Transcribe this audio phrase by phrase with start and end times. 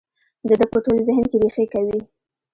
[0.47, 1.99] د ده په ټول ذهن کې رېښې کوي.